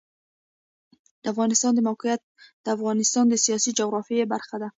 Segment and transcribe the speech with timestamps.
[1.21, 2.21] د افغانستان د موقعیت
[2.63, 4.69] د افغانستان د سیاسي جغرافیه برخه ده.